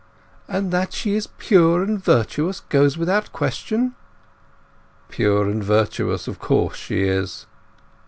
[0.47, 3.93] "And that she is pure and virtuous goes without question?"
[5.09, 7.45] "Pure and virtuous, of course, she is."